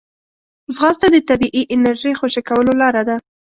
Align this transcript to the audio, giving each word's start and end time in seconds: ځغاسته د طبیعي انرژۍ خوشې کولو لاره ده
ځغاسته 0.75 1.07
د 1.11 1.17
طبیعي 1.29 1.63
انرژۍ 1.73 2.13
خوشې 2.19 2.41
کولو 2.49 2.73
لاره 2.81 3.01
ده 3.09 3.15